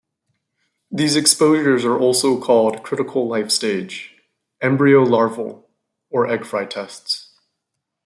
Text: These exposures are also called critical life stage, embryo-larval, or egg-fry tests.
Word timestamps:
These 0.89 1.15
exposures 1.15 1.85
are 1.85 1.95
also 1.95 2.41
called 2.41 2.81
critical 2.81 3.27
life 3.27 3.51
stage, 3.51 4.15
embryo-larval, 4.59 5.69
or 6.09 6.25
egg-fry 6.27 6.65
tests. 6.65 7.31